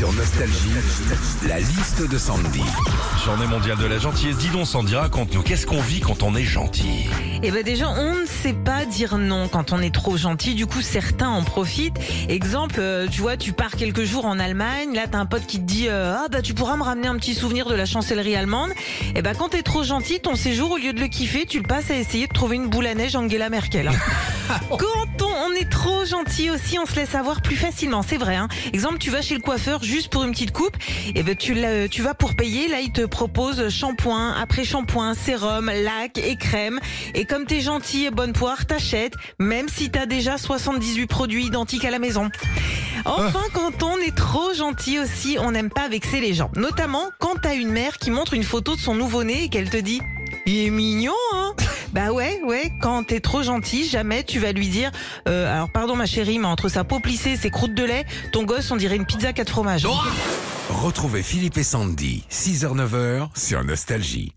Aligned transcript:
Sur 0.00 0.14
Nostalgie, 0.14 0.70
la 1.46 1.58
liste 1.58 2.10
de 2.10 2.16
Sandy. 2.16 2.62
Journée 3.22 3.46
mondiale 3.46 3.76
de 3.76 3.84
la 3.84 3.98
gentillesse. 3.98 4.38
Dis 4.38 4.48
donc, 4.48 4.66
Sandy, 4.66 4.96
raconte-nous, 4.96 5.42
qu'est-ce 5.42 5.66
qu'on 5.66 5.82
vit 5.82 6.00
quand 6.00 6.22
on 6.22 6.34
est 6.36 6.44
gentil? 6.44 7.06
Eh 7.42 7.50
ben 7.50 7.62
déjà, 7.62 7.90
on 7.90 8.14
ne 8.14 8.24
sait 8.24 8.54
pas 8.54 8.86
dire 8.86 9.18
non 9.18 9.46
quand 9.48 9.74
on 9.74 9.82
est 9.82 9.94
trop 9.94 10.16
gentil. 10.16 10.54
Du 10.54 10.64
coup, 10.64 10.80
certains 10.80 11.28
en 11.28 11.42
profitent. 11.42 11.98
Exemple, 12.30 12.76
euh, 12.78 13.08
tu 13.08 13.20
vois, 13.20 13.36
tu 13.36 13.52
pars 13.52 13.72
quelques 13.72 14.04
jours 14.04 14.24
en 14.24 14.38
Allemagne. 14.38 14.94
Là, 14.94 15.02
t'as 15.06 15.18
un 15.18 15.26
pote 15.26 15.44
qui 15.44 15.58
te 15.58 15.66
dit 15.66 15.88
euh, 15.90 16.14
ah 16.16 16.28
bah 16.32 16.40
tu 16.40 16.54
pourras 16.54 16.78
me 16.78 16.82
ramener 16.82 17.08
un 17.08 17.18
petit 17.18 17.34
souvenir 17.34 17.68
de 17.68 17.74
la 17.74 17.84
chancellerie 17.84 18.36
allemande. 18.36 18.70
Eh 19.14 19.20
ben 19.20 19.34
quand 19.34 19.50
t'es 19.50 19.60
trop 19.60 19.82
gentil, 19.82 20.18
ton 20.18 20.34
séjour 20.34 20.70
au 20.70 20.78
lieu 20.78 20.94
de 20.94 21.00
le 21.00 21.08
kiffer, 21.08 21.44
tu 21.44 21.58
le 21.58 21.68
passes 21.68 21.90
à 21.90 21.96
essayer 21.96 22.26
de 22.26 22.32
trouver 22.32 22.56
une 22.56 22.68
boule 22.70 22.86
à 22.86 22.94
neige 22.94 23.16
Angela 23.16 23.50
Merkel. 23.50 23.90
quand 24.70 25.22
on, 25.22 25.30
on 25.50 25.52
est 25.52 25.68
trop 25.68 26.04
gentil 26.04 26.50
aussi, 26.50 26.78
on 26.78 26.86
se 26.86 26.96
laisse 26.96 27.14
avoir 27.14 27.40
plus 27.42 27.56
facilement. 27.56 28.02
C'est 28.02 28.16
vrai. 28.16 28.36
Hein. 28.36 28.48
Exemple, 28.72 28.98
tu 28.98 29.10
vas 29.10 29.22
chez 29.22 29.34
le 29.34 29.40
coiffeur 29.40 29.82
juste 29.82 30.10
pour 30.10 30.24
une 30.24 30.32
petite 30.32 30.52
coupe. 30.52 30.76
Et 31.14 31.22
ben 31.22 31.34
tu 31.36 31.56
tu 31.90 32.02
vas 32.02 32.14
pour 32.14 32.34
payer. 32.34 32.68
Là, 32.68 32.80
il 32.80 32.92
te 32.92 33.04
propose 33.04 33.68
shampoing, 33.68 34.34
après 34.34 34.64
shampoing, 34.64 35.14
sérum, 35.14 35.66
lac 35.66 36.18
et 36.18 36.36
crème. 36.36 36.80
Et 37.14 37.24
comme 37.24 37.46
t'es 37.46 37.60
gentil 37.60 38.06
et 38.06 38.10
bonne 38.10 38.32
poire, 38.32 38.66
t'achètes, 38.66 39.14
même 39.38 39.68
si 39.68 39.90
t'as 39.90 40.06
déjà 40.06 40.38
78 40.38 41.06
produits 41.06 41.46
identiques 41.46 41.84
à 41.84 41.90
la 41.90 41.98
maison. 41.98 42.30
Enfin, 43.04 43.42
quand 43.54 43.82
on 43.82 43.96
est 43.98 44.14
trop 44.14 44.52
gentil 44.52 44.98
aussi, 44.98 45.38
on 45.40 45.52
n'aime 45.52 45.70
pas 45.70 45.88
vexer 45.88 46.20
les 46.20 46.34
gens. 46.34 46.50
Notamment 46.56 47.04
quand 47.18 47.36
t'as 47.42 47.54
une 47.54 47.70
mère 47.70 47.98
qui 47.98 48.10
montre 48.10 48.34
une 48.34 48.44
photo 48.44 48.76
de 48.76 48.80
son 48.80 48.94
nouveau-né 48.94 49.44
et 49.44 49.48
qu'elle 49.48 49.70
te 49.70 49.78
dit 49.78 50.00
il 50.46 50.66
est 50.66 50.70
mignon, 50.70 51.12
hein 51.32 51.54
Bah 51.92 52.12
ouais, 52.12 52.40
ouais, 52.44 52.70
quand 52.80 53.04
t'es 53.04 53.18
trop 53.18 53.42
gentil, 53.42 53.88
jamais 53.88 54.22
tu 54.22 54.38
vas 54.38 54.52
lui 54.52 54.68
dire 54.68 54.92
euh, 55.28 55.52
Alors 55.52 55.70
pardon 55.72 55.96
ma 55.96 56.06
chérie, 56.06 56.38
mais 56.38 56.46
entre 56.46 56.68
sa 56.68 56.84
peau 56.84 57.00
plissée 57.00 57.36
ses 57.36 57.50
croûtes 57.50 57.74
de 57.74 57.84
lait, 57.84 58.06
ton 58.32 58.44
gosse 58.44 58.70
on 58.70 58.76
dirait 58.76 58.96
une 58.96 59.06
pizza 59.06 59.32
4 59.32 59.50
fromages. 59.50 59.86
Retrouvez 60.68 61.22
Philippe 61.22 61.58
et 61.58 61.64
Sandy, 61.64 62.24
6h-9h 62.30 63.28
sur 63.36 63.64
Nostalgie. 63.64 64.32